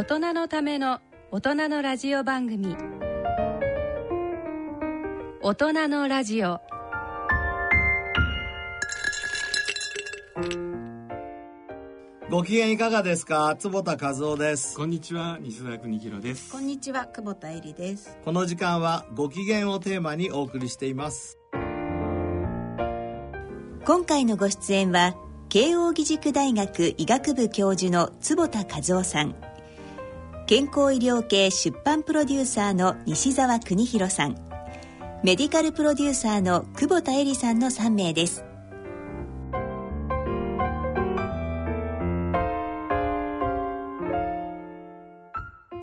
[0.00, 1.00] 大人のための
[1.30, 2.74] 大人のラジオ番組。
[5.42, 6.58] 大人のラジオ。
[12.30, 13.54] ご機嫌いかがですか？
[13.58, 14.74] 坪田和夫です。
[14.74, 16.50] こんにちは西澤邦弘です。
[16.50, 18.16] こんにちは久保田恵里です。
[18.24, 21.38] この時間はご機嫌をテーマにお送りしています。
[23.84, 25.14] 今回のご出演は
[25.50, 29.34] 慶應義塾大学医学部教授の坪田和夫さん
[30.50, 34.34] 健康医療系出版プロデューサーの西澤邦弘さん。
[35.22, 38.44] メディカルプロデューサーの久保田恵里さんの3名です。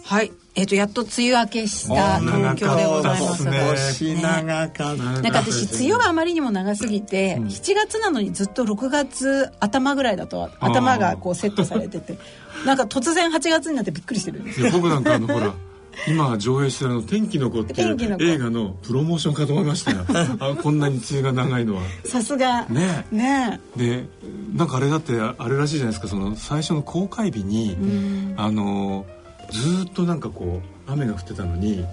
[0.07, 3.43] はい、えっ、とやっと梅雨明けした東京でございます。
[3.43, 3.51] ね。
[5.21, 12.17] なんか私梅雨があまりにも長すぎて、7月なのにずっと6月頭ぐらいだと頭がこうセットされてて
[12.65, 15.53] なんか突然8月になってびっくりしてるんですいや僕なんかあのほら
[16.07, 20.05] 今上映してるあの「天気の子」っていう映画のプロモーションかと思いましたよ。
[20.39, 21.81] あこんなに梅雨が長いのは。
[22.05, 22.65] さすが。
[22.69, 23.05] ね。
[23.11, 23.59] ね。
[23.75, 24.05] で
[24.55, 26.07] なんかあれだってあれらしいじゃないですか。
[26.07, 27.75] その最初の公開日に
[28.37, 29.05] あの
[29.51, 31.85] ずーっとなんかこう雨が降ってたのに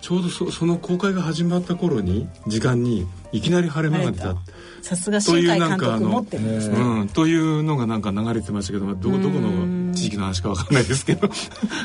[0.00, 4.36] ちょうどそその公開が始まった頃に時間にいきなり晴れ間が出た。
[4.82, 11.30] さすがという新海監なんかあの督持ってるんですね、うん、というのがなんか流れてましたけど、まあ、どこどこの地域の話かわかんないですけど。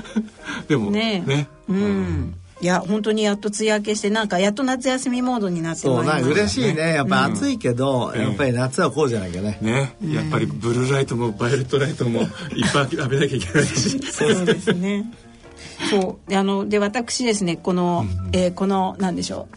[0.68, 1.48] でもねね。
[1.70, 6.96] うんいや本当にやっと梅雨明けしてなんかやっと夏休みモードになってまいりました嬉しいね。
[6.96, 8.20] やっぱ暑いけど、うん。
[8.20, 12.22] やっぱり夏はこうじゃなきゃね、ね、やっぱりブルーライトもバイオレットライトも
[12.56, 14.00] いっぱい浴びなきゃいけないし。
[14.12, 15.06] そうですね。
[15.90, 19.48] そうであので私ですねこの、えーこのなんでしょ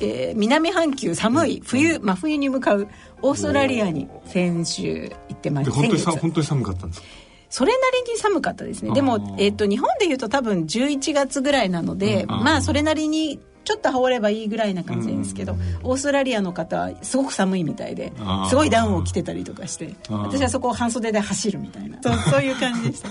[0.00, 2.88] う、えー南半球寒い冬真冬に向かう
[3.22, 7.02] オーストラリアに先週行ってまいでり先月本当にさ本当に寒かったんです
[7.48, 8.92] それなりに寒かったですね。
[8.92, 12.28] であも、ーえー、と日本でいうと多分11月ぐらいなので、うん。
[12.28, 18.12] まあそれなりにちょっと羽織ればいいぐらいな感じですけど、オーストラリアの方はすごく寒いみたいで
[18.48, 23.08] すごいダウンを着てたりとかして私はそこを半袖で走るみたいなそうそういう感じでした。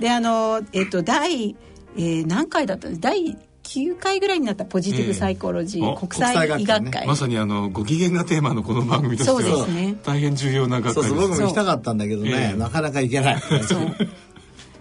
[0.00, 1.50] であのえっ、と第、
[1.96, 3.00] えー何回だったんです？
[3.00, 7.06] 第9回ぐらいになったポジティブサイコロジー、ええお国際医学会。
[7.06, 12.56] まさにあのご機嫌がテーマのこの番組としてそうではすね大変重要な学そう会ですそう僕も行きたかったんだけどね、ええ。
[12.56, 13.40] なかなか行けない。
[13.40, 13.96] そう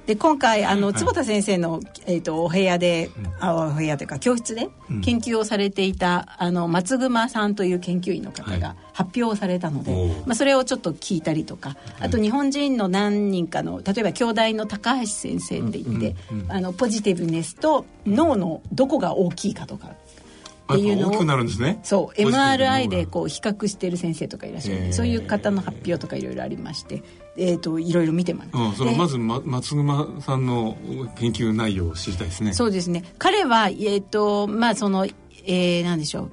[0.06, 3.09] で今回あの坪田先生の、えー、とお部屋で、
[3.40, 4.69] あお部屋というか教室で
[5.02, 8.59] 研究をされていた、あの松熊さんという研究員の方はい。
[8.59, 10.08] が発表をされたので、おう。
[10.25, 16.16] まあ、それをちょっと聞いたりとかあと日本人の何人かの例えば京大の高橋先生って言って、
[16.50, 21.80] あのポジティブネスと脳のどこが大きいかとかっていうのをあ大きくなるんですね。
[21.84, 27.03] そう MRI でこう比較している先生とかいらっしゃるそういう方の発表とかいろいろありまして、
[27.35, 30.77] えー、といろいろ見てます、うん、そのでまず、ま、松熊さんの
[31.16, 32.53] 研究内容を知りたいですね。
[32.53, 33.03] そうですね。
[33.17, 36.31] 彼はえっ、とまあその、えー、なんでしょう。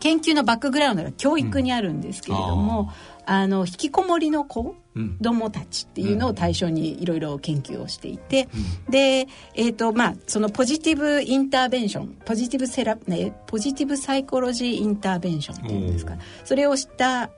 [0.00, 2.90] 研究のバックグラウンドが教育にあるんですけれども、
[3.26, 5.18] あの引きこもりの子うん。
[5.18, 8.48] 供たちっていうのを対象にいろいろ研究をしていて、
[8.88, 16.14] で、えーとまあ、そのポジティブインターベンションポジティブセラ、ね、ポジティブサイコロジーインターベンションっていうんですか。
[16.44, 17.30] それをした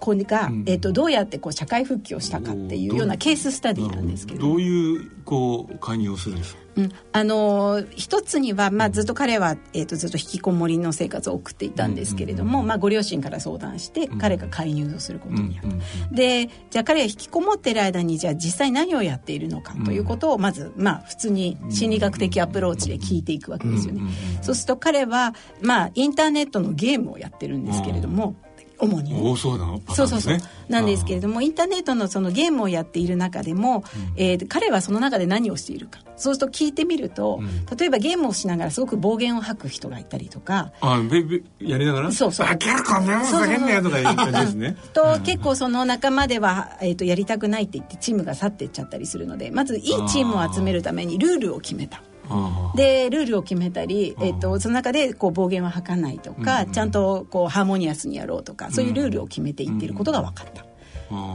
[0.00, 0.64] 子が、うん。
[0.66, 4.40] えー、とどうやってこう社会復帰をしたかっていうようなケーススタディなんですけど。
[4.40, 6.60] どういうこう介入をするんですか？
[6.76, 15.80] うん、あのー一つには、まあ、ずっと彼は、えー、とずっと引きこもりの生活を送っていたんですけれども、まあ、ご両親から相談して彼が介入をすることになる、うんうん
[16.12, 24.02] でじゃあ彼が引きこもってる間にじゃあ実際何をやっているのかということをまず、まあ、普通に心理学的アプローチで聞いていくわけですよね、
[24.42, 28.36] そうすると彼は、まあ、インターネットのゲームをやってるんですけれども、
[28.80, 29.36] 主に。
[29.36, 30.38] そうなパタそうそうそう。
[30.68, 33.84] なんですけれどもインターネットのそのゲームをやっている中でも、
[34.16, 36.00] えー彼はその中で何をしているか。
[36.16, 37.40] そうすると聞いてみると、
[37.78, 40.72] 例えばゲームをしながらすごく暴言を吐く人がいたりとか。
[40.80, 42.12] あべべやりながら？
[42.12, 42.46] そうそう。
[42.48, 44.76] あキャラこんなのふざけんなよとかいう感じですね。
[44.92, 52.02] と結構その仲間では、えー、とやりたくないって言ってチームが去っていっちゃったりするのでまずいいチームを集めるためにルールを決めた。
[52.30, 60.64] あでルールを決めたり、えっとその中でこう暴言は吐かないとか、ちゃんとこうハーモニアスにやろうとかそういうルールを決めていっていることが分かった。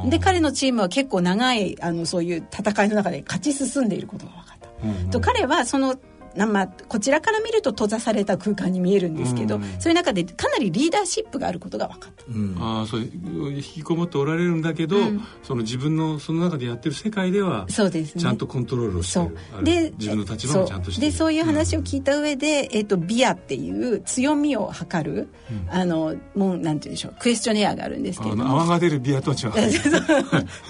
[0.09, 5.11] で彼のチームは結構長いあのそういう戦いの中で勝ち進んでいることが分かった。
[5.11, 5.99] と彼はそのな
[6.35, 12.23] まあ、こちらから見ると閉ざされた空間に見えるんですけど、うんそういう中でかなりリーダーシップがあることが分かった。
[12.27, 25.29] うんあそう引きこもっておられるんだけど、うんその自分のその中でやってる世界ではそうですねちゃんとコントロールをしてるで自分の立場もちゃんとしてるそうでそういう話を聞いた上で、えっとビアっていう強みを測る、
[25.69, 29.49] あのもうなんて言うんでしょうクエスチョネアがあるんですけど泡が出るビアとは違う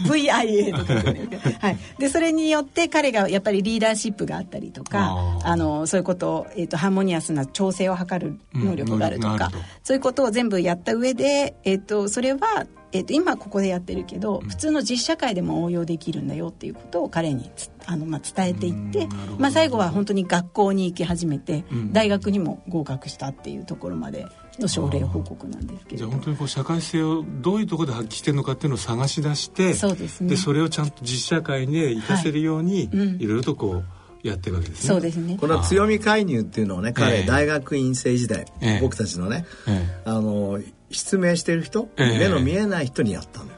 [0.08, 1.30] VIA とかね、
[1.60, 19.08] はい、でそれによって彼がやっぱりリーダーシップがあったりとかああのそういうことを、えー、とハーモニアスな調整を図る能力があるとか、うんそういうことを全部やった上で、えー、とそれは、えー、と今ここでやってるけど、普通の実社会でも応用できるんだよっていうことを彼につあの、まあ、伝えていって、
[19.38, 21.94] まあ、最後は本当に学校に行き始めて、うん。
[21.94, 24.26] 大学にも合格したっていうところまで
[24.60, 30.36] の症例報告なんですけれどじゃあ本当にこう社会性をどういうところで発揮してるのかっていうのを探し出してそうですね。
[30.36, 32.86] それをちゃんと実社会で活かせるように、はい。
[32.86, 33.86] うんいろいろとこう
[34.26, 34.88] やってるわけですね。
[34.88, 35.38] そうですね。
[35.40, 37.22] この強み介入っていうのをね彼、え。
[37.22, 38.80] え大学院生時代、ええ。
[38.82, 43.52] 僕たちのねえあの失明してる人、ええ目の見えない人にやったのよ。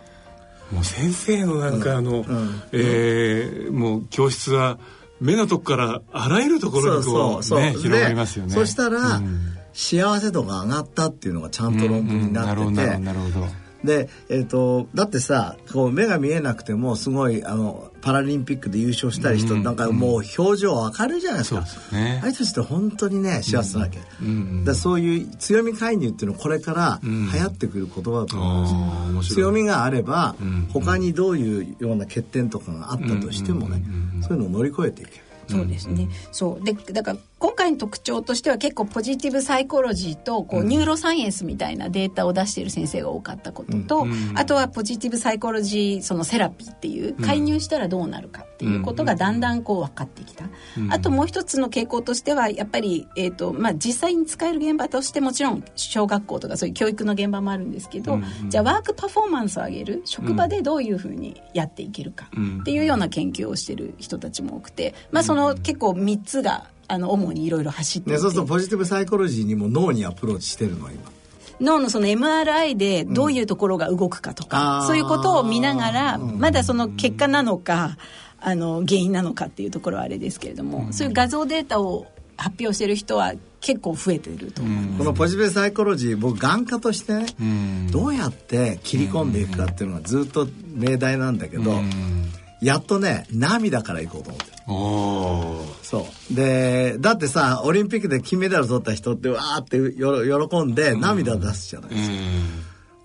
[0.71, 2.25] えもう先生のなんかあの、ん。
[2.73, 4.77] えーもう教室は
[5.21, 8.49] 目のとこからあらゆるところにこうね広がりますよね。
[8.49, 9.53] でそしたら、うん。
[9.73, 12.67] 幸せ度が上がったっていうのがちゃんと論文になってて、うん。
[12.67, 19.63] うんなるほどなるほどで、えっとだってさこう目が見えなくてもすごいあのパラリンピックで優勝したり人、うん。
[19.63, 22.21] なんかもう表情明るいじゃないですか、そうですよね。
[22.23, 24.27] あいつたちって本当にね幸せなわけ、うん。
[24.27, 24.65] うん。
[24.65, 27.31] だそういう強み介入っていうのはこれからうん。
[27.31, 30.69] 流行ってくる言葉だと思うんです強みがあれば、うん。
[30.71, 33.93] 他にどういうような欠点とかがあったとしてもね、うん。
[33.93, 33.99] うん。
[34.11, 34.15] うん。
[34.17, 34.23] うん。
[34.23, 35.23] そういうのを乗り越えていける。
[35.49, 36.65] そうですね、そう。
[36.65, 43.77] でだから今回の特徴としては結構 positive psychology とこう、 neuroscience みたいなデータを出している先生が多かったこと。
[43.77, 44.33] と、うん。
[44.35, 50.45] あとは positive psychology そのセラピーっていう介入したらどうなるかっていうことがだんだんこう分かってきた、
[50.77, 50.91] うん。
[50.91, 58.19] あともう一つの傾向としてはやっぱり、えーとまあ、実際に使える現場としてもちろん小学校とかそういう教育の現場もあるんですけど、
[58.49, 71.11] じゃあ work performance を上げる職場でどういうふうにやっていけるかうんっていうような研究をしてる人たちも多くて、まあ、その結構3つがあの主にいろいろ走っていね、て、そうするとポジティブサイコロジーにも脳にアプローチしてるの今。
[71.59, 77.97] 脳のその MRI でどういうところが動くかとか、うんそういうことを見ながら、まだその結果なのか
[78.39, 82.07] あの原因なのかっていうところはあれですけれども、そういう画像データを
[82.37, 84.97] 発表してる人は結構増えていると思います。
[84.99, 87.91] このポジティブサイコロジー僕眼科としてね、うん。
[87.91, 92.31] どうやって切り込んでいくかっていうのがずっと命題なんだけど、うん。
[92.61, 96.35] やっとね涙からいこうと思ってそう。
[96.35, 102.15] でだってさオリンピックで金メダル取った人ってわーってよ喜んで涙出すじゃないですか、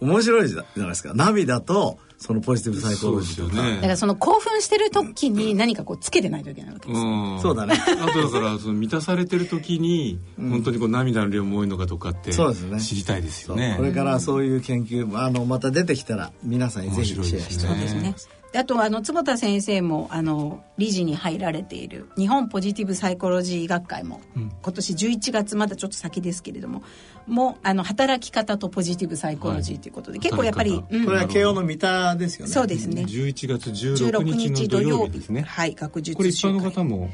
[0.00, 1.12] 面白いじゃないですか。
[1.14, 3.74] 涙とそのポジティブサイコロジーとかすよね。
[3.76, 7.00] だからその興奮してる時に何かこうつけてないといけないわけです。
[7.00, 7.40] うん。
[7.40, 7.74] そうだね。
[7.74, 12.80] あとだからその満たされてる時に本当にこう涙の量も多いのかとかってそうですね。
[12.80, 13.74] 知りたいですよね。
[13.76, 18.00] これからそういう研究あのまた出てきたら皆さんにぜひシェアしたい面白いですね。
[18.00, 18.32] そうですね。
[18.40, 26.82] であとあの坪田先生もあの理事に入られている日本ポジティブサイコロジー学会も、今年11月まだちょっと先ですけれども
[27.26, 31.04] もうあの働き方とポジティブサイコロジーということで、結構やっぱり、うん。
[31.04, 32.52] これは慶応の三田ですよね。
[32.52, 33.02] そうですね。
[33.02, 35.42] 11月16 16日土曜日日ですね。
[35.42, 37.10] はい学術これ一般の方も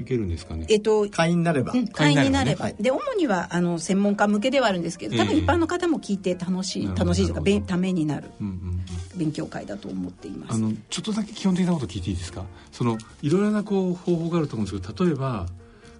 [0.00, 0.66] いけるんですかね？
[0.68, 2.76] えっと会員になれば、うん会員になれば、はい。
[2.80, 8.80] で主にはあの専門家向けではあるんですけど多分ええ一般の方も聞いて楽しい、なるほど楽しいというかためになるうんうんうん。
[9.18, 10.54] 勉強会だと思っています。
[10.54, 12.44] あのちょっとだけ基本的なこと聞いていいですか？
[12.72, 15.46] そのいろいろなこう方法があると思うんですけど例えば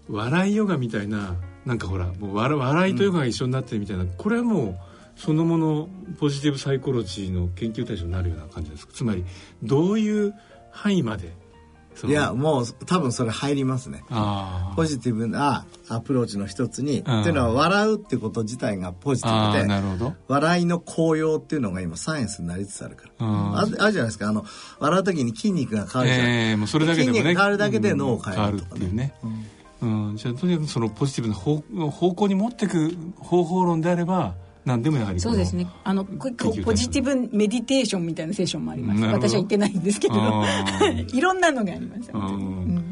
[0.08, 1.34] 笑いヨガみたいな
[1.64, 5.88] なんかほらもう笑笑いとヨガが一緒になってるみたいな、これはもうそのもの
[6.20, 8.92] ポジティブサイコロジーの研究対象になるような感じですか？
[8.94, 9.25] つまり
[9.62, 10.35] どういう
[10.70, 11.32] 範囲まで
[12.04, 14.04] いやもう多分それ入りますね。
[14.76, 17.20] ポジティブなアプローチの一つに、うん。
[17.20, 20.14] っていうのは笑うってこと自体がポジティブでなるほど。
[20.28, 23.56] 笑いの効用っていうのが今サイエンスになりつつあるから、うん。
[23.56, 24.28] ああるじゃないですか。
[24.28, 24.44] あの
[24.78, 27.18] 笑う時に筋肉が変わるじゃん、ええもうそれだけでもね。
[27.18, 28.78] 筋肉変わるだけで脳を変えるとかうん。
[28.78, 29.14] 変わるっていうね、
[29.82, 30.16] うん。
[30.16, 34.34] じゃあとにかくそのポジティブな方方向に持っていく方法論であれば
[34.66, 35.66] 何でもやはりそうですね。
[35.85, 36.28] あのポ
[36.75, 39.02] ジティブメディテーションみたいなセッションもあります。
[39.04, 40.44] 私は行ってないんですけれど
[41.16, 42.86] いろんなのがありますうんうん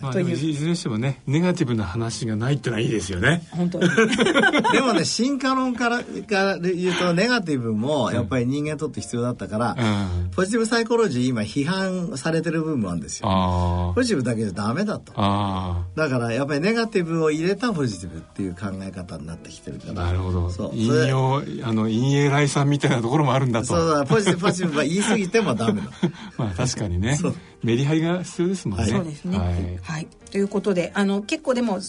[0.00, 0.26] まあ、という。
[0.26, 3.46] でもいずれにしてもねネガティブな話がないってのはいいですよね。
[3.50, 3.88] 本当に。
[4.72, 10.30] でもね進化論からから言うとネガティブもやっぱり人間にとって必要だったから、うん。
[10.30, 13.28] ポジティブサイコロジー今批判されてる部分もあるんですよ。
[13.28, 15.12] あポジティブだけじゃダメだと。
[15.16, 20.06] ああだからやっぱりネガティブを入れたポジティブっていう考え方になってきてるかあら。
[20.06, 20.50] なるほど。
[20.50, 20.70] そう。
[20.74, 23.66] 引用あの陰影来さんみたいなところもあるんだと。
[23.66, 25.88] そうだポジティブポジティブは言い過ぎてもダメだ。
[26.36, 27.16] まあ確かにね。
[27.16, 28.86] そうメリハリが必要ですもんね。
[28.86, 29.38] そうですね。
[29.38, 31.80] はい、はい、ということであの結構でも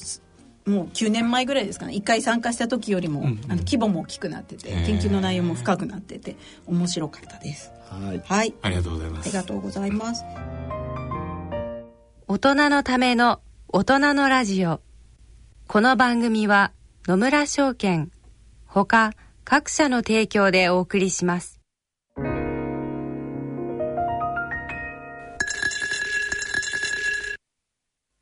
[0.66, 7.72] もう9年前ぐらいですかね1回参加した時よりも、うんうん、あの規模も大きくなってて研究の内容も深くなってて面白かったです。
[7.90, 9.28] はい、はい、ありがとうございます。
[9.28, 10.24] ありがとうございます。
[12.28, 14.82] 大人のための大人のラジオ。
[15.68, 16.72] この番組は
[17.08, 18.12] 野村証券
[18.66, 21.57] ほか各社の提供でお送りします。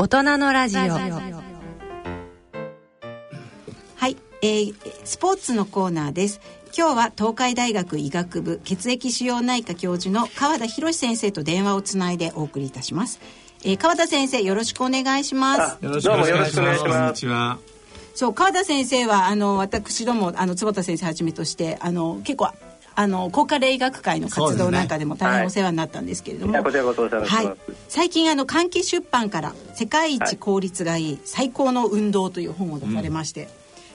[0.00, 0.80] 大人のラジオ。
[0.80, 0.88] は
[4.08, 6.40] いえー、スポーツのコーナーです。
[6.74, 13.20] 今日は東海大学医学部血液腫瘍内科教授の川田博先生と電話をつないでお送りいたします、
[13.62, 15.84] えー、川田先生よろしくお願いします。
[15.84, 16.82] よろしくお願いします。
[16.82, 17.58] こんにちは。
[18.14, 22.50] そう川田先生はあの私どもあの坪田先生はじめとしてあの結構
[22.94, 27.56] あの高科霊学会の活動なんかでも大変お世話になったんですけれども、ねはい、はい、
[27.88, 33.48] 最近あの換気出版から「世界一効率がいい最高の運動」という本を出されまして、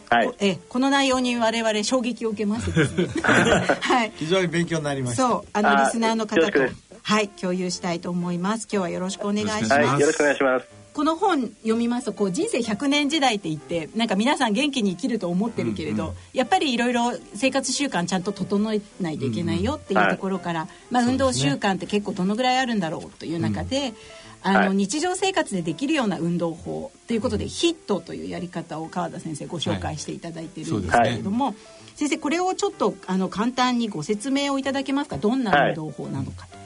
[0.10, 3.08] はい、えこの内容に我々衝撃を受けましてですね、
[3.82, 5.28] はい、非常に勉強になりました。
[5.28, 6.60] そうあのリスナーの方と
[7.04, 8.68] はい共有したいと思います。
[8.72, 23.94] 今日はよろしくお願いします、はい、よろしくお願いしますこの本読みますとこう人生100年時代って言ってなんか皆さん元気に生きると思ってるけれど、うんうん、やっぱりいろいろ生活習慣ちゃんと整えないといけないよっていうところから、うんうん、まあ、運動習慣って結構どのぐらいあるんだろうという中で、
[24.42, 31.54] あの、はい、日常生活でできるような運動法ということで、ヒットというやり方を川田先生ご紹介していただいてるんですけれども、はい。
[31.56, 31.60] ね、
[31.96, 35.18] 先生これをちょっとあの簡単にご説明をいただけますか？
[35.18, 36.48] どんな運動法なのか。
[36.48, 36.58] と。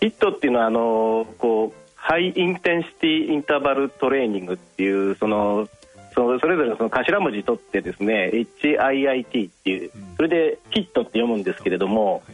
[0.00, 5.68] ヒットっていうのはあのこうハイインテンシティインターバルトレーニングっていうその
[6.14, 12.24] そそれぞれその頭文字取ってですね HIIT っていうそれでヒットって読むんですけれども、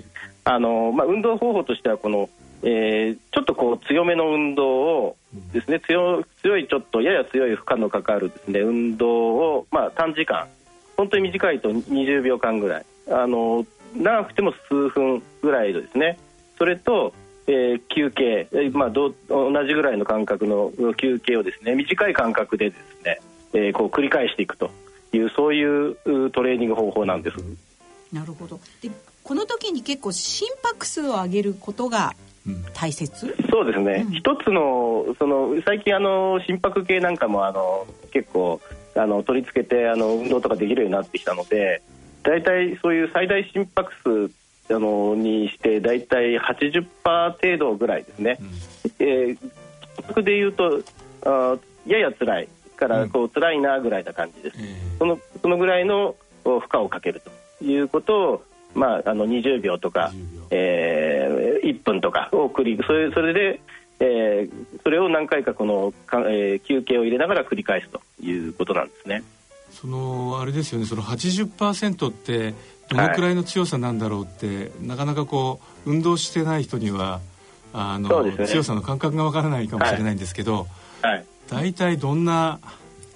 [0.45, 2.31] あのまあ、運動方法としてはこの、
[2.63, 5.17] えー、ちょっとこう強めの運動を
[5.53, 10.49] ですね強強いちょっとやや強い負荷のかかるですね運動を、まあ、短時間
[10.97, 16.19] 本当に短いと20秒間ぐらいあの長くても数分ぐらいですね。
[16.57, 17.13] それと
[17.49, 23.21] えー、休憩、えーまあ、ど同じぐらいの間隔の休憩をですね短い間隔でですね、
[23.55, 24.71] えー、こう繰り返していくと
[25.13, 25.97] いうそういう
[26.31, 27.37] トレーニング方法なんです。
[28.13, 28.61] なるほど。
[28.83, 28.91] で
[29.25, 32.15] この時に結構心拍数を上げることが
[32.75, 38.61] 大切、うん、そうですね、うん、一つのその最近あの心拍計なんかもあの結構
[38.95, 41.83] あの取り付けてあの運動とかできるようになってきたので
[42.23, 44.31] 大体そういう最大心拍数
[44.71, 46.87] あのにして大体80%
[47.33, 50.83] 程度ぐらいですね、うん、えー、でいうと
[51.25, 51.57] あ
[51.87, 57.39] やや辛いからこう辛いなぐらいな感じです、うん、そのそのぐらいの負荷をかけると。
[57.63, 58.43] いうことを、
[58.75, 60.13] まあ、あの20秒とか、
[60.51, 63.61] えー、1分とかを繰りそれそれで、
[64.01, 69.23] えー、それを何回かこのか、えー、休憩を入れながら繰り返すということなんですね。
[69.71, 70.87] そのあれですよね。
[70.87, 72.55] その80%って
[72.89, 77.21] どのくらいの強さなんだろうって、なかなかこう運動してない人には
[77.73, 80.67] あの、ね、強さの感覚がわからないかもしれないんですけど、
[81.03, 82.59] はい、大体どんな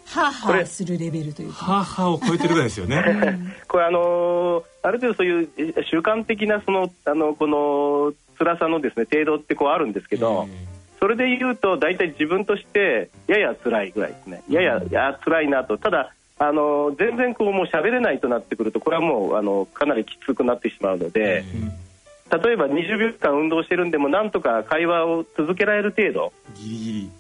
[0.07, 3.03] ハーハーするレベルというハーハーを超えてるぐらいですよね。
[3.67, 10.49] これあのー、ある程度そういう習慣的なそのあのこの辛さのですね程度ってこうあるんですけど、
[11.01, 14.43] それで言うと大体自分としてやや辛いぐらいですね。
[14.51, 15.79] やや、うん、や辛いなと。
[15.79, 21.45] ただあの全然こうもう喋れないとなってくるとこれはもうあのかなりきつくなってしまうので、
[22.31, 27.11] 例えば20秒間運動してるんでもなんとか会話を続けられる程度ギリギリ。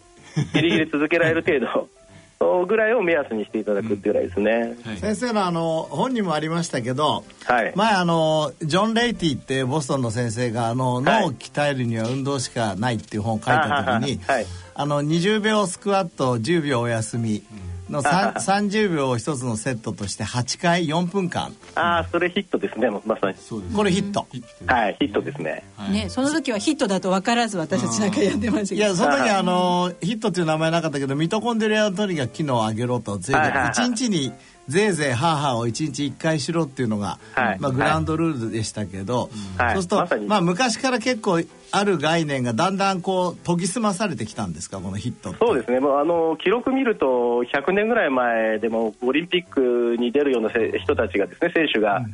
[0.55, 1.89] ギリギリ続けられる程度
[2.67, 4.97] ぐらいを目安にしていただくっていうぐらいですね、はい。
[4.97, 11.05] 先生のあの本にもありましたけどはい、前あのジョン・レイティってボストンの先生があの、はい。
[11.23, 17.43] 脳を鍛えるには運動しかないっていう本を書いた時にあはいはいあの20秒スクワット10秒お休み。
[17.43, 23.37] のさん 30秒を一つのセットとして8回4分間ああそれヒットですねまさに。
[23.37, 24.27] そうですこれヒット。
[24.31, 25.65] ヒットはいヒットですね。
[25.77, 25.93] はい。
[25.93, 28.77] ね、その時はヒットだと分からず私たちなんかやってましたけど。
[28.77, 33.59] いやその時あのヒットっていう名前なかったけどミトコンドリアのとにかく機能を上げろとぜいはいはい。
[33.59, 34.33] はい1日に
[34.69, 37.59] ぜいぜいハーハーを1日1回しろっていうのが、はい。
[37.59, 39.75] まあ、グラウンドルールでしたけど、はい。
[39.75, 40.27] そうすると、まさに。
[40.27, 41.41] まあ、昔から結構
[41.73, 45.81] ある概念がだんだんこう研ぎ澄まされてきたんですかこのヒットそうですね。
[45.81, 52.05] もうあの記録見ると100年ぐらい前でもオリンピックに出るようなせ人たちがですね選手が、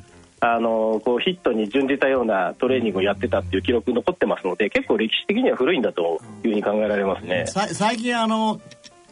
[0.40, 7.46] あのこうヒットに準じたようなトレーニングをやってたっていう記録残ってますので結構歴史的には古いんだというふうに考えられますね。
[7.48, 8.60] さ最近あの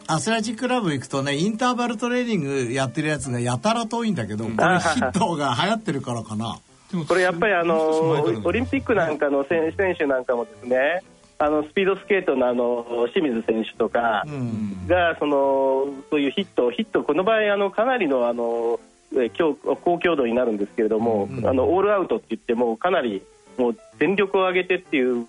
[0.09, 6.61] アスレチッククラブ行くとねインターバルトレーニングやってるやつがやたら遠いんだけどこれヒットが流行ってるからかな
[7.05, 11.03] これやっぱりあのオリンピックなんかの選選手なんかもですね
[11.39, 14.87] あのスピードスケートのあの清水選手とかうん。
[14.87, 18.81] がそのそういうヒットヒットこの場合あのかなりのあの
[19.17, 23.23] え強高強度になるんですけれども、あのオールアウトって言ってもかなり
[23.57, 25.27] もう全力を上げてっていう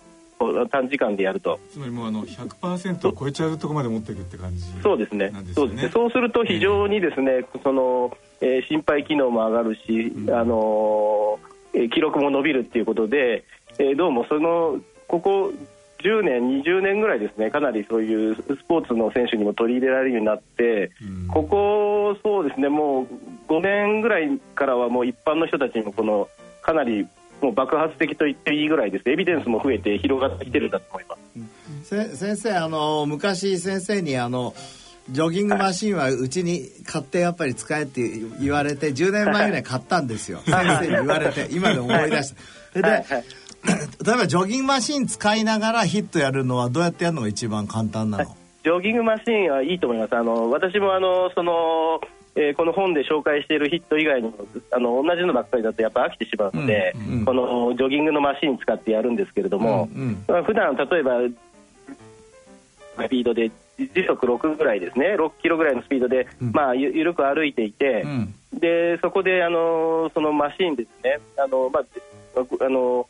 [0.71, 1.59] 短時間でやると。
[1.71, 5.31] つまりもうあの100%を超えちゃうところまで持っていくって感じそうですね。
[5.53, 5.89] そうですね。
[5.93, 11.56] そうすると非常にですね、その、えー心肺機能も上がるし、あのーえー
[11.93, 13.43] 記録も伸びるっていうことで、
[13.79, 15.53] えーどうもそのここ
[15.99, 21.27] 10年20年ぐらいですねかなりそういうスポーツの選手にも取り入れられるようになって、うん。
[21.27, 23.07] ここそうですねもう
[23.47, 26.29] 5年ぐらいからはもう一般の人たちにもこの
[26.61, 27.07] かなり
[27.41, 31.17] もう爆発的と言っていいぐらいですエビデンスも増えて広がってきてるんだと思います。
[31.83, 34.53] せ先生あの昔先生にあの
[35.09, 38.01] ジョギングマシンはうちに買ってやっぱり使えって
[38.41, 40.39] 言われて10年前ぐらい買ったんですよ。
[40.45, 42.41] 先生に言われて 今でも思い出した
[42.73, 43.03] それではい。
[43.03, 43.23] はい。
[44.05, 48.25] 例えばジョギングマシン使いながらヒットやるのはどうやってやるのが一番簡単なの、
[48.63, 50.15] ジョギングマシンはいいと思います。
[50.15, 52.01] あの私もあのその、
[52.35, 54.33] えーこの本で紹介しているヒット以外にも
[54.71, 57.25] あの同じのばっかりだとやっぱ飽きてしまうので、うんうん。
[57.25, 60.23] このジョギングのマシン使ってやるんですけれども、うんうん。
[60.27, 61.19] まあ普段例えば
[63.05, 65.15] スピードで時速6ぐらいですね。
[65.15, 66.51] 6キロぐらいのスピードで、うん。
[66.51, 68.33] まあ、ゆ緩く歩いていて、うん。
[68.53, 71.19] でそこであのそのマシンですね。
[71.37, 73.07] あの、まあ、あの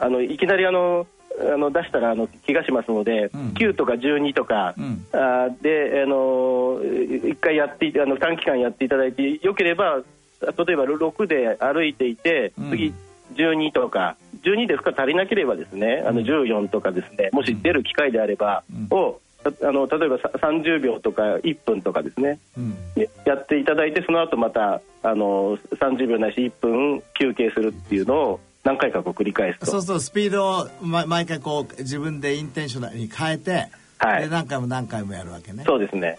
[0.00, 1.06] あのいきなりあの
[1.52, 3.48] あの出したらあの怪我しますので、うん。
[3.54, 5.04] 9とか12とか、うん。
[5.12, 6.80] あーであの
[7.28, 9.96] 一回やっていあの短期間やっていただいてよければ
[10.40, 12.70] 例えば6で歩いていてうん。
[12.70, 12.94] 次
[13.34, 18.96] 12とか12で負荷足りなければですねあの14とかですねもし出る機会であれば、うん。
[18.96, 22.38] をあの例えばさ30秒とか1分とかですね。
[22.56, 22.76] うん。
[22.96, 29.66] ややっていただいてその後またあの30秒ないし1分休憩するっていうのを何回かこう繰り返すと。
[29.66, 34.22] そうそうスピードを、ま、毎回こう自分でインテンショナルに変えて、はい。
[34.22, 35.64] で何回も何回もやるわけね。
[35.66, 36.18] そうですね。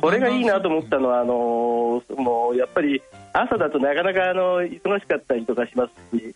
[0.00, 6.34] これがいいなと思ったのはあのもうやっぱり朝だとなかなかあの忙しかったりとかしますし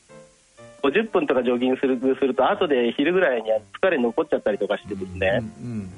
[0.83, 5.90] 50分とかジョギングするすると後で昼ぐらいに疲れ残っちゃったりとかしてですね、うん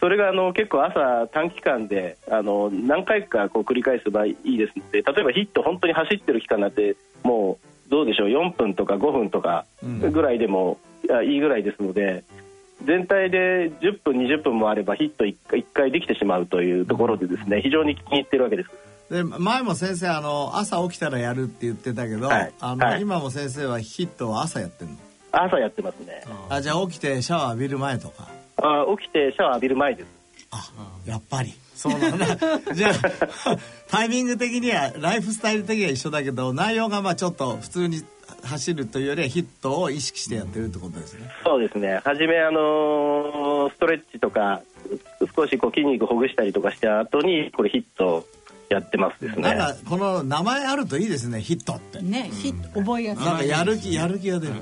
[0.00, 10.12] それがあの結構朝短期間であの何回かこう繰り返す場合いいですので例えばヒット本当に走ってる期間なんてもうどうでしょう4分とか5分とかうん。
[10.12, 12.24] ぐらいでも、いやいいぐらいですので
[12.84, 18.70] 全体で10分20分もあればヒット 1, 回1回できてしまうというところでですね非常に気に入ってるわけです。
[19.08, 22.52] で前も先生あの朝起きたらやるって言ってたけど、はい。
[22.60, 23.02] あのはい。
[23.02, 24.96] 今も先生はヒットを朝やってるの？
[25.32, 26.22] 朝やってますね。
[26.48, 30.08] あじゃあ起きてシャワー浴びる前とかあ起きてシャワー浴びる前です。
[30.50, 30.70] あ
[31.06, 31.54] やっぱり。
[31.74, 32.26] そうなんだ。
[32.72, 32.92] じゃあ
[33.88, 38.02] タイミング的にはライフスタイル的には一緒だけど内容がまあちょっと普通に
[38.42, 42.00] 走るというよりはヒットを意識してやってるってことですね、そうですね。
[42.04, 44.62] 初めあのーストレッチとか
[45.34, 48.26] 少しこう筋肉ほぐしたりとかした後にこれヒット
[48.68, 49.42] やってますですね。
[49.42, 52.00] なんかこの名前あるといいですねヒットって。
[52.00, 53.24] ね、ヒット覚えやすい。
[53.24, 54.54] なんかやる気やる気が出る、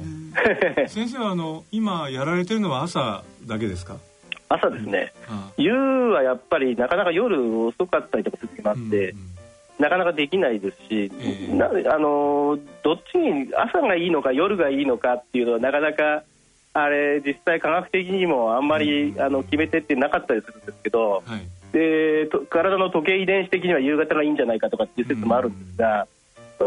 [0.88, 3.96] 先生はあの今やられてるのは朝だけですか？
[4.48, 5.12] 朝ですね。
[5.28, 9.18] あ夕はやっぱりなかなか夜遅かったりとかする時もあって、うん
[9.76, 11.52] なかなかできないですし、ええ。
[11.52, 16.22] なあのーどっちに朝がいいのか夜がいいのかっていうのはなかなか
[16.74, 21.42] あれ実際科学的にもあんまり、あの決めてってなかったりするんですけど、はい
[21.74, 26.06] でと体の時計遺伝子的には夕方がいいんじゃないかとかっていう説もあるんですが、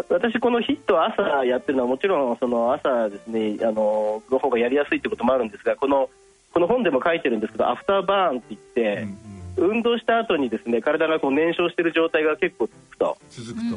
[0.09, 6.09] 私このヒットを朝やってるのはもちろんその朝ですねあのの方がやりやすいってこともあるんですがこの
[6.53, 9.17] この本でも書いてるんですけどアフターバーンって言って、うん
[9.59, 13.75] 運動した後にですね体がこう燃焼している状態が結構続くと、続くと、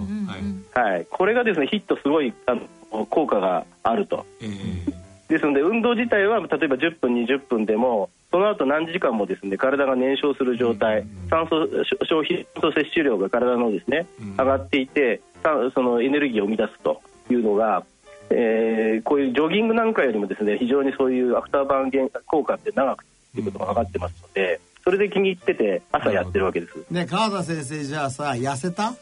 [0.78, 0.90] はい。
[0.92, 4.26] はい、これがですねヒットすごいあの効果があると。
[4.42, 11.66] えーですので運動自体は例えば10分20分でもその後何時間もですね体が燃焼する状態、酸素
[12.04, 14.30] 消費酸素摂取量が体のですね、うん。
[14.36, 17.84] 上がっていてさそのエネルギーを生み出すというのが、
[18.28, 26.84] えーこういうジョギングなんかよりもですね非常にそういうアフターバーン減効果って長くということが分かってますので、それで気に入ってて朝やってるわけです。
[26.90, 28.94] ね川田先生じゃあさ痩せた？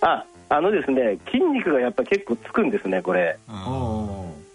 [0.00, 3.38] ああのですね筋肉がやっぱ結構つくんですねこれ。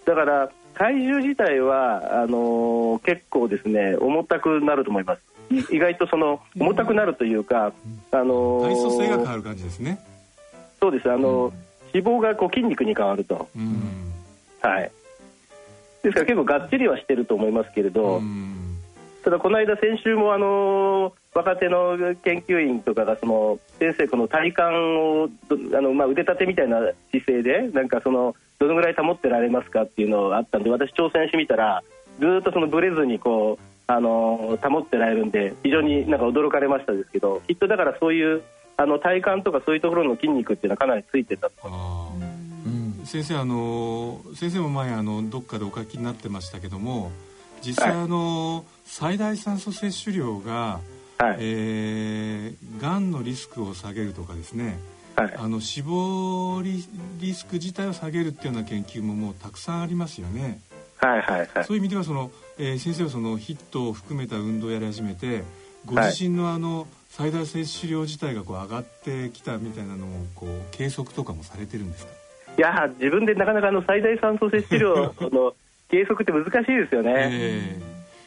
[0.06, 5.22] だから体重自体はあのー結構ですね重たくなると思います。
[5.50, 7.74] い意外とその重たくなるというか、
[8.12, 10.00] あのーー体組成が変わる感じですね。
[10.80, 11.12] そうです。
[11.12, 11.54] あのー
[11.94, 14.12] 脂肪がこう筋肉に変わると、うん。
[14.62, 14.92] はい。
[16.02, 18.78] ですから結構がっちりはしてると思いますけれど、うん。
[19.24, 26.78] ただこの間先週もあのー若手の研究員とかがその先生この体幹をどあの、まあ、腕立てみたいな
[27.12, 31.84] 姿勢でなんかそのどのぐらい保ってられますかっていうのがあったんで私挑戦してみたら
[32.20, 38.42] ずーっとそのブレずにこうあのー保ってられるんで非常になんか驚かれましたですけどきっとだからそういう
[38.78, 41.54] あの体幹とかそういうところの筋肉っていうのはかなりついてたと。
[41.66, 43.00] あー。
[43.00, 43.06] うん。
[43.06, 47.12] 先生あの先生も前あのどっかでお書きになってましたけども
[47.62, 48.04] 実際はい。
[48.04, 50.80] あの、最大酸素摂取量が、
[51.18, 54.78] はい、えー、がんのリスクを下げるとかですね
[55.16, 55.34] はい。
[55.38, 56.84] あの死亡リ
[57.20, 60.60] リスク自体を下げるっていうような研究ももうたくさんありますよね。
[60.98, 61.66] はいはいはい。
[61.66, 65.44] そういう意味ではその、えー先生はそのヒットを含めた運動をやり始めて
[65.86, 72.12] ご自身のあの、最大摂取量自体がこう上がってきたみたいなのをこう計測とかもされてるんですか？
[72.58, 74.96] いやー自分でなかなかあの最大酸素摂取量
[75.32, 75.54] の
[75.90, 77.14] 計測って難しいですよね。
[77.32, 77.82] え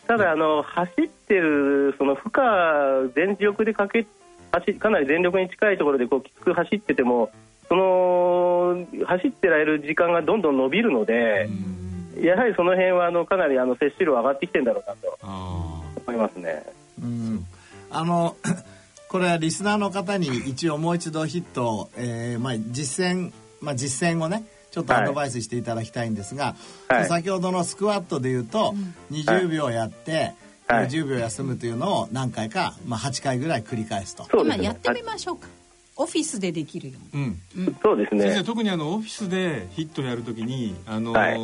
[0.07, 4.07] ただあの走ってるその負荷全力でかけ
[4.61, 7.31] 走かなり全力に近いところでこうきつく走ってても
[7.69, 11.51] その走ってられる時間がどんどん伸びるのえで
[12.19, 12.25] う、ん。
[12.25, 16.63] やはりその辺はあのかなりあの摂取量上がってきてるんだろうなとあ思いますね。
[17.03, 17.45] うん。
[17.91, 18.37] あの
[19.09, 26.55] これはリスナーの方に一応もう一度ヒットを、えーまあ、実践、まあ、実践をねちょっとアドバイスしていただきたいんですが、
[26.89, 27.07] はい。
[27.07, 28.75] 先ほどのスクワットでいうと、
[29.11, 30.35] 20秒やって、
[30.69, 30.89] はい。
[30.89, 34.25] 10秒休むというのを何回か、まあ、8回ぐらい繰り返すと。
[34.25, 34.63] すね。
[34.63, 35.49] やってみましょうか。
[35.99, 37.25] オフィスでできるように。
[37.25, 37.77] うん。
[37.83, 38.23] そうですね。
[38.23, 41.39] 先生特にあのオフィスでヒットやるときにあの、はい。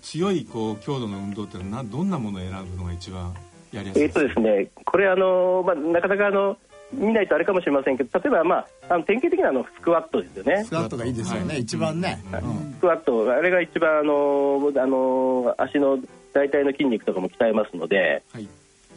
[0.00, 3.34] 強いこう強度の運動っていうのはなどんなものを選ぶのが一番
[3.72, 6.56] やりやすいえっとですね、これあの、まあ、なかなかあの
[6.92, 10.64] 見ないとあれかもしれませんけど例えば、まあ、あの典型的なあのスクワットですよね。
[10.64, 11.60] スクワットがいいですよね、はい。
[11.60, 12.74] 一番ね、はいうん。
[12.74, 15.98] スクワットあれが一番あのあの足の
[16.38, 18.48] 大腿の筋肉とかも鍛えますのではい。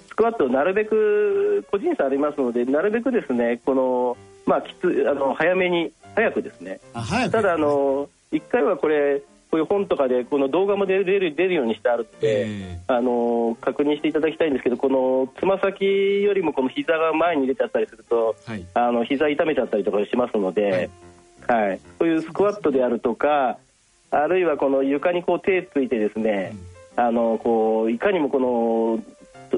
[0.08, 6.80] スクワットなるべく個人差ありますのでなるべくですねこの、まあ、きつあの早めに早くですね。
[7.32, 15.86] ただあの一回はこれこういう本とかでこの動画も出る出るようにしてあるので、えあの確認していただきたいんですけどこのつま先
[16.22, 18.66] よりもこの膝が前に出ちゃったりするとーはい。
[18.74, 20.90] あの膝痛めちゃったりとかしますので、
[21.48, 21.80] はい。
[22.00, 23.58] そういうスクワットであるとか
[24.12, 26.54] あるいはこの床にこう手ついてですね、
[27.02, 29.00] あのこういかにもこの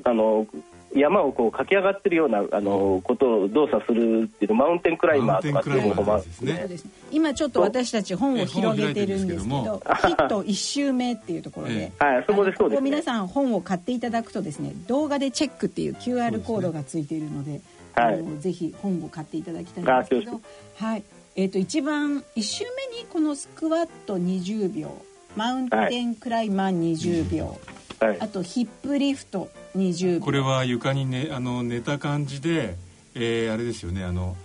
[0.03, 0.47] あの
[0.95, 6.91] 山をこう駆け上がってるようなあのことを動作するっていうのマウンテンクライマーとかっていうのもマウンテンクライマーですね。
[7.11, 12.81] 今ちょっと私たち本を広げてるんですけどヒット1周目っていうところで、えはいそこでそうです。
[12.81, 17.61] 皆さん本を買っていただくとですね動画でチェックっていう QR コードがついているので
[17.95, 18.13] はい。
[18.15, 20.41] あのぜひ本を買っていただきたいんですけあど
[20.77, 21.03] はい。
[21.35, 24.95] えー、と一番1周目にこのスクワット20秒
[25.35, 27.59] マウンテンクライマー20秒、
[27.99, 28.17] はい。
[28.19, 30.21] あとヒップリフト20秒。
[30.21, 32.75] これは床にねあの寝た感じで、
[33.15, 34.35] えーあれですよねあの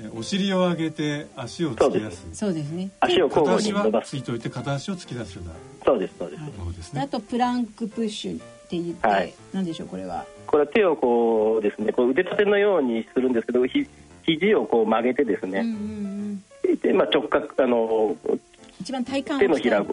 [0.00, 2.26] えお尻を上げて足を突き出す。
[2.32, 2.90] そうですね。
[3.00, 4.16] 足を交互に伸ばす。
[4.16, 5.52] はついといて片足を突き出すような。
[5.84, 7.08] そうですそうです、はいあものですね。
[7.08, 9.34] とプランクプッシュって言って、はい。
[9.52, 10.24] なんでしょうこれは。
[10.46, 13.86] これは手をこうですねこう腕立てのようにするんですけどひ
[14.22, 15.74] 肘をこう曲げてですね、うんうん
[16.64, 16.76] うん。
[16.80, 18.16] でまあ、直角あの
[18.80, 19.86] 一番体幹を手のひらを、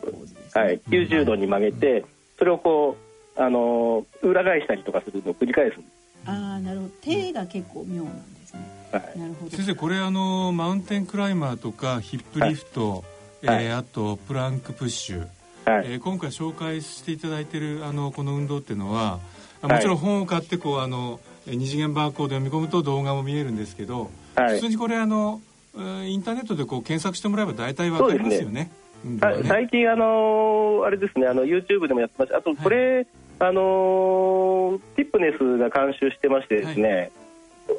[0.54, 2.06] はい、90度に曲げて、
[2.38, 2.98] それをこ
[3.38, 5.78] うあの裏返したりとかするのを繰り返す。
[6.26, 6.91] ああなるほど。
[7.02, 9.52] 手が結構妙なんですね、す、はい、なるほど。
[9.52, 13.65] 先生これあのマウンテンクライマーとかヒップリフト、はい。
[13.65, 15.19] えーあとプランクプッシュ、
[15.65, 15.86] はい。
[15.86, 19.19] えー今回紹介していただいているあのこの運動っていうのは
[19.62, 24.56] もちろん本を買ってこうあのえー二次元バーコード読み込むと動画も見えるんですけど、はい。
[24.56, 28.71] 普通にこれあのえーインターネットでこう検索してもらえば大体わかりますよね。
[29.03, 29.19] ね。
[29.47, 33.05] 最近あのあれですねあの YouTube でもやってましたあとこれ、
[33.39, 37.11] あのティップネスが監修してましてですね、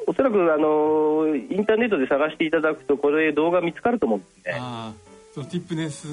[0.07, 4.57] おそらくあのインターネットで探していただくとこれ動画見つかると思うんですね。
[4.59, 6.05] ああそのティップネス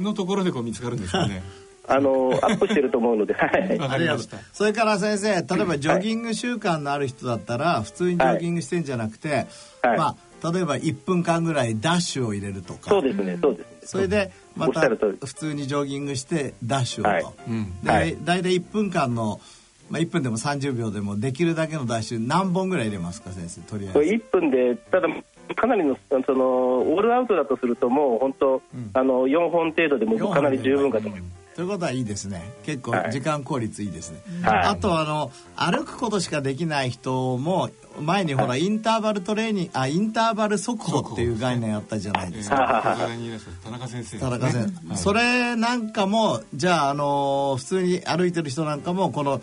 [0.00, 1.42] のところでこう見つかるんですかね。
[1.88, 3.78] あのアップしてると思うのではい。
[3.78, 4.38] わかりました。
[4.52, 9.46] それから先生例えばジョギング習慣のある人だったら普通にジョギングしてんじゃなくて、
[9.82, 9.98] はい。
[9.98, 12.90] まあ例えば1分間ぐらいダッシュを入れるとか。
[12.90, 13.76] そうですねそうですね。
[13.84, 17.24] それでまた普通にジョギングしてダッシュをと、はい。
[17.48, 18.16] うんで、はい。
[18.22, 19.40] 大体1分間の、
[19.90, 25.08] まあ、1分でも30秒でもできるだけのダッシュ何本ぐらい入れますか先生とりあこれえず1分でただ
[25.54, 28.62] かなりのそのオールアウトだとするともう本当、
[28.94, 31.08] あの4本程度でもかなり十分かと。
[31.08, 32.50] 思いますということはいいですね。
[32.64, 33.12] 結構はい。
[33.12, 34.58] 時間効率いいですね、はい。
[34.68, 37.68] あとあの歩くことしかできない人も
[38.00, 42.56] 前にほら、インターバルトレーニングあインターバル速歩っていう概念あったじゃないですか、
[43.62, 44.16] 田中先生。
[44.16, 44.96] ね田中先生、はい。
[44.96, 49.42] それなんかもじゃあ、あのー普通に歩いてる人なんかもこの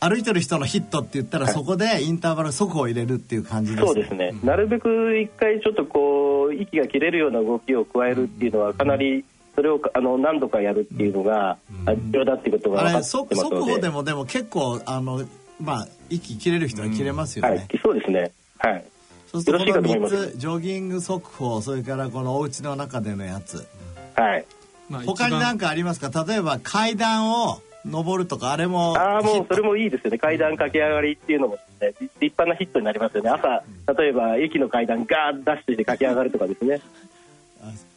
[0.00, 15.26] 歩いてる人のヒットって言ったら、そこでインターバル速歩を入れるっていう感じですそうですね、なるべく一回ちょっとこう息が切れるような動きを加えるっていうのはかなりそれをあの何度かやるっていうのがあ重要だっていうことが分かってますの速速歩ででもでも結構あの
[15.60, 18.32] まあ息切れる人は切れますよね、はい、そうですね。
[18.58, 18.84] はい。
[19.30, 23.66] そうするとこのよろしいかと思いま3すつジョギング速歩それからこのお家の中でのやつ。
[24.14, 24.46] はい。
[24.88, 26.24] まあ他に何かかありますか？
[26.24, 30.18] 例えば階段を登るとかあれもああもうそれももいいですよね。
[30.18, 33.30] 階段駆け上がりっていうのもね立派なヒットになりますよね。
[33.30, 33.62] 朝
[34.00, 36.80] 例えば駅の階段ガーッダッシュして駆け上がるとかですね。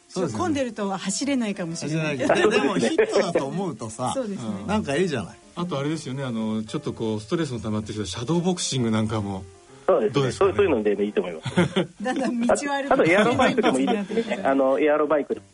[0.08, 0.38] そうですよね。
[0.38, 2.18] 混んでると走れないかもしれない。
[2.18, 5.36] ででもヒットだと思うとさそうですね、なんかいいじゃない。
[5.56, 9.44] あとあれですよねあのちょっとこうストレスの溜まってる人シャドーボクシングなんかも。
[9.86, 10.14] そうですね。
[10.14, 10.50] どうですかね？
[10.50, 11.54] そうそういうので、ね、いいと思います。
[12.02, 14.40] だんだん道をあ歩くあとエアロバイクでもいいですね。
[14.44, 15.46] あのエアロバイクでも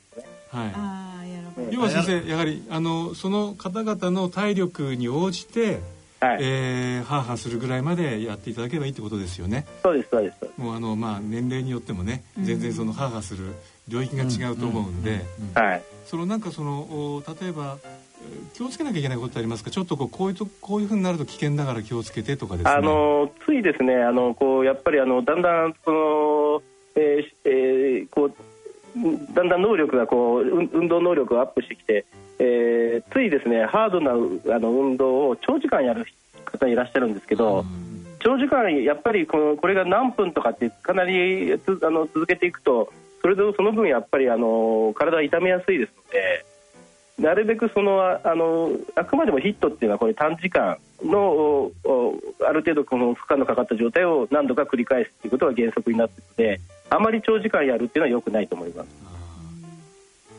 [0.50, 0.66] は
[1.06, 1.09] い
[1.70, 5.80] 要は先生やはりあのその方々の体力に応じて、
[6.20, 9.66] はい、えー、ハーハーするぐらいまでやっていただければいいってことですよね。
[9.82, 10.36] そうですそうです。
[10.56, 13.54] もうあのまあ年齢によってもね全然そのハーハーする
[13.88, 15.20] 領域が違うと思うんで、
[15.54, 15.82] はい。
[16.06, 18.10] そのなんかそのお例えばえー
[18.52, 19.70] 気をつけなきゃいけないことってありますか？
[19.70, 22.70] ちょっとこうこういうとこういうふうになると危険だから気をつけてとかですね。
[22.70, 25.96] あのついですねあのこうやっぱりあのだんだんその、
[29.34, 32.04] だんだん能力がこう運運動能力がアップしてきて、
[32.38, 36.06] えーついですねハードなあの運動を長時間やる
[36.44, 37.64] 方いらっしゃるんですけど、
[38.20, 46.46] 長時間やっぱりこのこれが何分とかってかなりつあの続けていくとそれでその分やっぱりあの体は痛めやすいですので。
[47.20, 51.70] なるべくそのああのあくまでもヒットっていうのはこれ短時間の
[52.48, 56.60] ある程度この負荷のかかった状態を何度か繰り返すということが原則になっているので
[56.90, 58.88] あまり長時間やるっていうのは良くないと思います。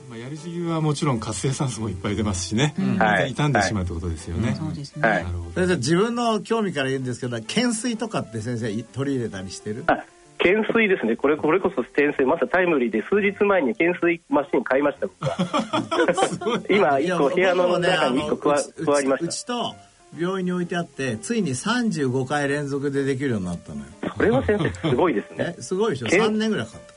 [0.09, 3.29] まあ、やりすぎはもちろん活性酸素もいっぱい出ますしね、はい。
[3.29, 5.23] 傷んでしまうってことですよね、そうですね、はい。
[5.23, 5.51] なるほど。
[5.53, 9.85] 先生自分の興味から言うんですけど懸垂とかって先生取り入れたりしてる？
[9.87, 10.03] あ
[10.37, 11.15] 懸垂ですね。
[11.15, 16.59] これこれこそ転生まさタイムリーで数日前に懸垂マシン買いました僕は。
[16.69, 19.75] 今一個部屋の中に一個加加わりましうちと
[20.19, 23.85] 病院に置いてあってついに35回連続でできるようになったのよ。
[24.00, 25.55] たそれは先生すごいですね。
[25.57, 26.07] えすごいでしょ？
[26.07, 26.93] け3年ぐらいかかった。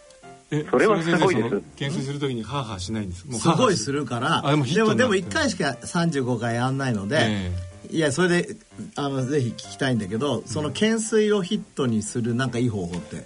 [0.57, 1.49] えそれはすごいです。
[1.49, 3.25] それ先生その懸垂するときにハーハーしないんです。
[3.27, 3.91] もうすごいす。
[3.93, 4.05] る。
[4.05, 4.47] から。
[4.47, 7.53] あでもでもでも1回しか35回やんないので、え
[7.91, 8.49] いやそれで
[8.97, 13.25] あのぜひ聞きたいんだけどその懸垂をヒットにするなんかいい方法って？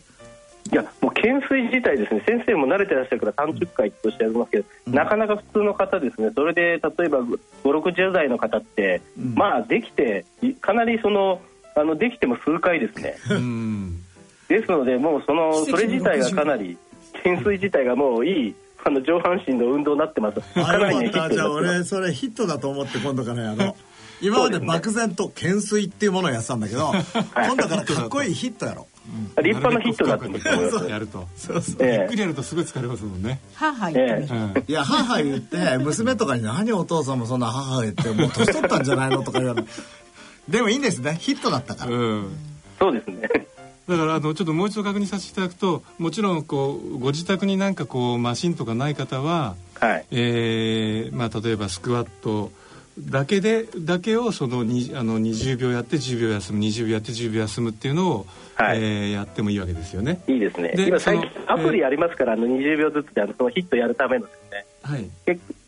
[0.70, 2.22] いやもう懸垂自体ですね。
[2.26, 6.30] 先生も慣れてらっしゃるから30回としてやりますけど、なかなか普通の方ですね。
[6.34, 7.20] それで例えば
[7.64, 11.40] 560代の方って、まあできていかなりその
[11.78, 13.16] あのできても数回ですね。
[13.30, 14.02] え うん。
[14.48, 16.78] ですのでもうそのそれ自体がかなり
[17.12, 20.40] 懸垂自体がもういいあの上半身の運動になってます。
[20.54, 23.74] かあなりねじゃあ俺それヒットだと思って今度からやろう。
[24.20, 26.92] 今まで漠然と懸垂っていうものをやってたんだけど
[27.36, 28.88] 今度からかっこいいヒットやろ
[29.36, 31.76] 立派なヒットだと思ってやるとそうそう。
[31.78, 31.98] ええ。
[32.00, 39.68] ゆっくりやるとすごい疲れますもんね、はあはあ言っていや母言って娘とかに何お父さんもそんな母言ってもう年取ったんじゃないのとか言われる
[40.48, 41.16] でもいいんですね。
[41.20, 41.92] ヒットだったから。
[41.92, 42.36] うん。
[42.78, 43.28] そうですね。
[43.88, 50.06] だからあのちょっともう一度確認させていただくともちろんこうご自宅になんかこうマシンとかない方は、はい。
[50.10, 52.50] えーまあ、例えばスクワット
[52.98, 58.78] だけでだけをそのにあの20秒やって10秒休む20秒やって10秒休むっていうのを、はい。
[58.78, 60.20] えーやってもいいわけですよね。
[60.28, 60.70] いいですね。
[60.70, 64.66] で今最近そのアプリありますから、あの20秒ずつであのそのヒットやるためのですね。
[64.82, 65.08] はい。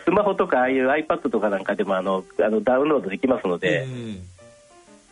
[0.04, 4.20] スマホとかああいう iPad とかなんかでもあのあのダウンロードできますので、えー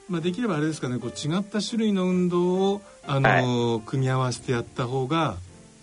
[0.08, 5.36] まあ、できればあれですかねこう違った種類の運動を、あのー組み合わせてやった方が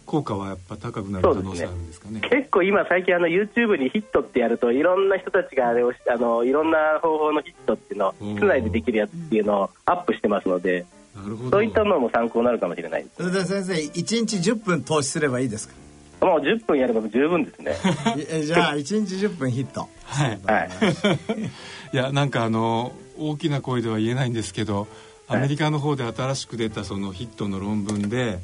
[0.05, 2.21] 効果はやっぱ高くなる可能性あるんですかね。
[2.21, 10.85] 結構今最近あの YouTube にヒットってやるといろんな人たちがあれをしあのいろんな方法のヒットっていうのをうん室内でできるやつっていうのをアップしてますので
[11.15, 11.49] なるほど。
[11.51, 15.75] そういったのも参考になるかもしれないそれで先生1日10分投資すればいいですか？
[16.21, 17.75] もう10分やれば十分ですね。
[18.29, 19.89] えじゃあ1日10分ヒット。
[20.05, 20.39] はい。
[20.45, 20.69] はい。
[21.93, 24.87] いやなんかあの大きな声では言えないんですけど
[25.27, 28.39] アメリカの方で新しく出たそのヒットの論文で、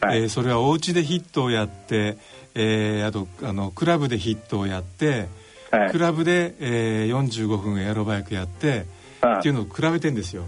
[0.00, 0.22] はい。
[0.22, 2.18] えーそれはお家でヒットをやって、
[2.54, 5.28] えーあとあのクラブでヒットをやって、
[5.70, 5.90] はい。
[5.90, 8.86] クラブで、えー45分エアロバイクやって、
[9.20, 9.38] はい。
[9.38, 10.44] っていうのを比べてんですよ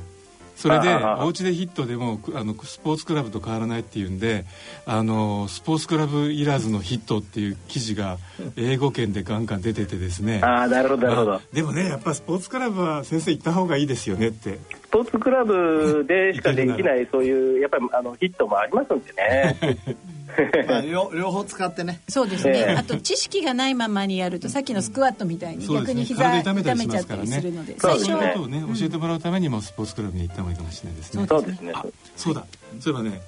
[0.60, 4.44] それでお家でヒットでもくあのスポーツクラブと変わらないっていうんで
[4.84, 8.18] あのスポーツクラブいらずのヒットっていう記事が
[8.56, 10.40] 英語圏でガンガン出ててですね。
[10.42, 11.30] ああなるほどなるほど。
[11.30, 14.58] まあでもねやっぱスポーツクラブは先生行った方がいいですよねって。
[14.84, 19.56] スポーツクラブでしかできないそういうやっぱりあのヒットもありますんでね
[20.68, 22.00] まあ 両両方使ってね。
[22.08, 22.74] そうですね、ええ。
[22.76, 27.26] あと知識がないままにやると さっきのスクワットみたいに逆に膝体痛痛めちゃったすからね。
[27.26, 28.16] りするのでそう最初ですね。
[28.16, 31.26] そういうことをね教えてもらうためにもスポーツクラブに行った方がいいかもしれないですね。
[31.28, 31.72] そうですね。
[31.74, 31.84] あ
[32.16, 32.44] そうだ。
[32.80, 33.20] そういえばね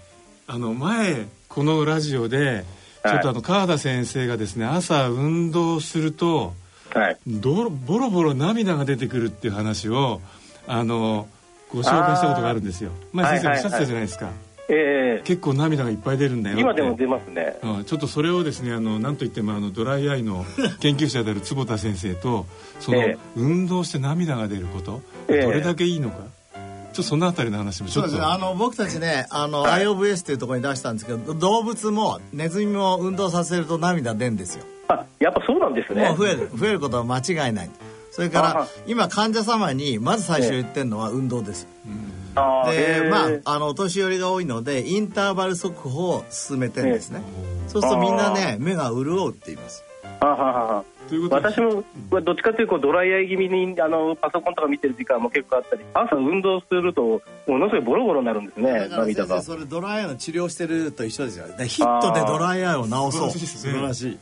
[0.46, 2.64] あの前このラジオで
[3.04, 6.54] ちょっとあの川田先生がですね朝運動すると
[6.94, 7.16] はい。
[7.26, 10.20] どろボロボロ涙が出てくるっていう話を
[10.66, 11.26] あの
[11.70, 12.90] ご紹介したことがあるんですよ。
[13.12, 14.30] 前先生おっしゃってたじゃないですか、
[14.74, 15.22] ええ。
[15.24, 16.62] 結構涙がいっぱい出るんだよって。
[16.62, 17.56] 今でも出ますね。
[17.62, 17.84] うん。
[17.84, 20.44] ちょっとそれをですねあのなんといってもあのドライアイの
[20.80, 22.46] 研究者である坪田先生と
[22.80, 23.18] そのええ。
[23.36, 25.42] 運動して涙が出ること、ええ。
[25.42, 26.16] どれだけいいのか。
[26.16, 28.16] ちょっとそのあたりの話もちそうょっと。
[28.16, 28.26] です。
[28.26, 29.82] ねあの僕たちねあの、はい。
[29.84, 34.64] IOVS というところに出したんですけど動物もネズミも運動させると涙出るんですよ。
[34.88, 36.08] あやっぱそうなんですね。
[36.08, 36.50] もう増える。
[36.54, 37.70] 増えることは間違いない。
[38.10, 41.66] それからあ今患者様にまず最初言ってるのは運動です。
[41.86, 42.01] あー
[42.34, 47.22] へーでまああのお年寄りが多いのでインターバル速歩を進めてるんですね。
[47.68, 49.84] そうするとみんなね目が潤うって言います。
[50.20, 50.84] あははは
[51.28, 51.84] 私も
[52.22, 59.42] どっちかというとドライアイ気味にあのパソコンとか見てる時間も結構あったり朝運動するとものすごいボロボロになるんですねだから涙が。
[59.42, 61.48] 先生それドライアイの治療してると一緒ですよ。
[61.54, 63.12] でヒットでドライアイを治そう。
[63.12, 63.72] 素晴らしいですね。
[63.72, 64.18] 素晴らしい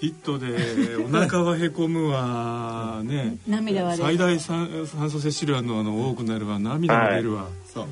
[0.00, 3.00] ヒットでお腹はへこむわ。
[3.02, 3.36] ね。
[3.48, 4.04] 涙は出る。
[4.04, 6.58] 最大酸酸素摂取量のあの多くなるわ。
[6.58, 7.86] 涙が出るわ、そう。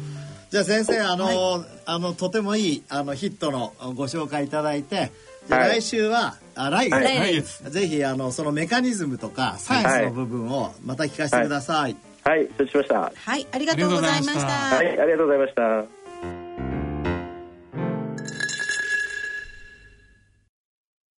[0.50, 5.10] じゃあ先生あの、あのとてもいいあのヒットのご紹介いただいて
[5.48, 5.80] じゃあはい。
[5.80, 7.04] 来週は、あ来月、はい。
[7.04, 7.70] 来月。
[7.70, 12.48] ぜひあのそのメカニズムとかサイエンスの部分をまた聞かせてください、はい。
[12.58, 12.94] 承知しました。
[13.00, 14.82] ははいありがとうございました。
[14.82, 15.00] い。
[15.00, 16.04] ありがとうございました。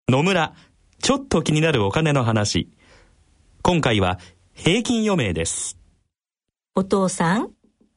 [0.09, 0.55] 野村、
[1.07, 2.69] ちょっと気になるお金の話。
[3.63, 4.19] 今回は
[4.55, 5.79] 平均余命です。
[6.75, 7.51] お父さん、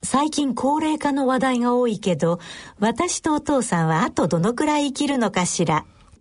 [0.04, 2.39] 最近高齢化の話題が多いけど、
[2.78, 5.88] 私とお父さんはあとどのくらい生きるのかしら。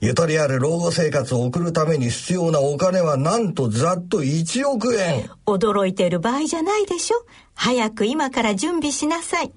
[0.00, 5.28] ゆとりある老後生活を送るために必要なお金はなんとざっと1億円。
[5.44, 7.16] 驚いてる場合じゃないでしょ。
[7.54, 9.52] 早く今から準備しなさい。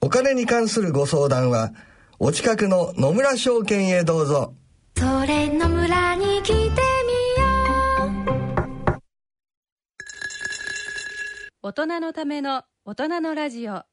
[0.00, 1.70] お金に関するご相談は、
[2.18, 4.54] お近くの野村証券へどうぞ。
[4.96, 6.72] それの村に来てみよ
[8.88, 9.02] う
[11.62, 13.84] 大人のための大人のラジオ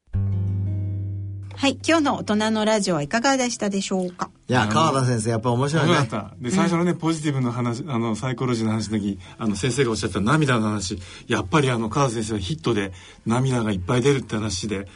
[1.60, 4.30] はい今日の大人のラジオはいかがでしたでしょうか？
[4.48, 5.92] いや川田先生やっぱ面白いね。
[5.92, 6.36] 面白かった。
[6.42, 11.00] で最初のね、ポジティブの話あのサイコロジーの話の時あの先生がおっしゃった涙の話。
[11.28, 12.94] やっぱりあの川田先生はヒットで
[13.26, 14.88] 涙がいっぱい出るって話で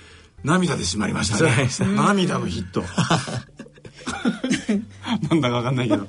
[0.45, 1.67] 涙で締まりましたね。
[1.97, 2.85] 涙のヒット。
[5.29, 6.07] なんだかわかんないけど。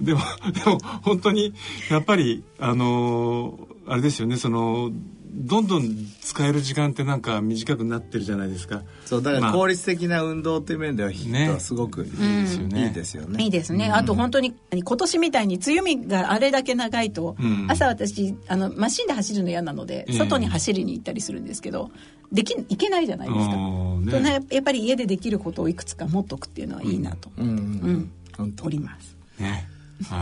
[0.00, 0.20] でも
[0.52, 1.54] でも本当に
[1.90, 4.90] やっぱりあのあれですよねその
[5.36, 8.82] どんどん使える時間ってなんか短くなってるじゃないですか。
[9.04, 9.50] そうだかまあ。
[9.52, 13.44] ら効率的な運動という面ではヒットはすごくいいですよね,、いいですよね。
[13.44, 17.66] いいですね、あと本当に今年みたいに強みがあれだけ長いと、うん。
[17.68, 21.90] 朝私あのマシンで走るの嫌なので、ええ外に走りに行ったりするんですけど
[22.32, 24.04] できいけないじゃないですか、うん。
[24.06, 24.12] ね。
[24.12, 28.10] とねやっぱり家でできることをいくつか持っとくっていうのはいいなと、うん。
[28.38, 28.54] うん。
[28.62, 29.16] おります。
[29.38, 29.68] ね。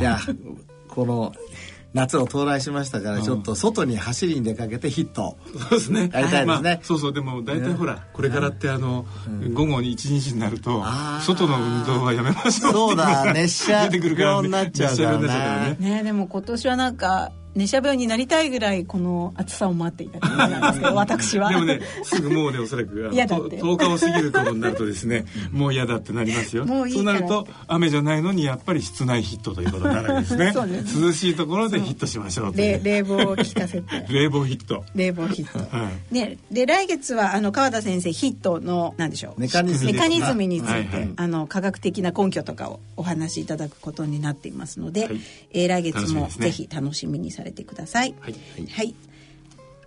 [0.01, 0.19] いや
[0.89, 1.33] この
[1.95, 5.39] 夏を到来しましたからちょっと外に走りに出かけてヒット。
[5.71, 6.01] そうですね。
[6.01, 6.47] やりたいですね。
[6.47, 7.13] まあそうそう。
[7.13, 9.07] でも大体ほら、これからってあの、
[9.53, 10.83] 午後に一日になると
[11.23, 13.33] 外の運動はやめましょうそうだ。
[13.33, 15.77] 熱 射出てくるかなっちゃうからね。
[15.79, 21.51] ねでも今年はなんか寝しゃ病になりたいぐらいこの暑さを待っていた感じなんですけど私は。
[21.51, 23.59] でもねすぐもうねおそらく嫌だって。
[23.59, 26.65] と10日を過ぎる頃になるとですね もう嫌だってなりますよ。
[26.65, 30.53] もういいそうなると雨じゃないのにやっぱり室内ヒットということになるわけですね。
[30.55, 32.57] 涼しいところでヒットしましょうう。
[32.57, 33.83] 冷冷房を効かせて。
[34.11, 34.85] 冷房ヒット。
[34.95, 35.77] 冷房ヒット。
[35.77, 36.15] はい。
[36.15, 39.41] ね、で来月はあの川田先生ヒットの何でしょう。
[39.41, 39.93] メカニズム。
[39.93, 41.09] メカニズムについて、はいはい。
[41.17, 45.21] あの科学的な根拠とかをお話しいただくことになっていますので、はい。
[45.53, 48.15] えー来月もぜひ楽しみにされてください。
[48.21, 48.35] はい
[48.69, 48.95] はい、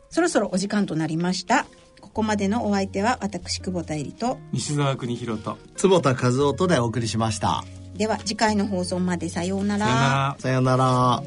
[0.09, 1.65] そろそろお時間となりました。
[1.99, 7.63] ここまでのお相手は私久保田恵里と西澤邦弘と坪田和夫とでお送りしました。
[7.95, 10.35] では次回の放送までさようなさよなら。
[10.39, 11.23] さよなら。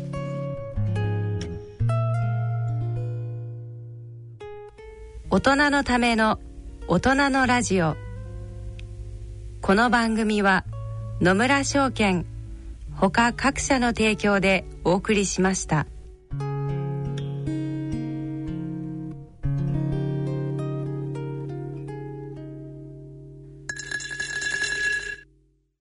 [5.31, 6.41] 大人のための
[6.89, 7.97] 大人のラジオ。
[9.63, 10.65] この番組は
[11.21, 12.27] 野村証券
[12.97, 15.87] ほか各社の提供でお送りしました。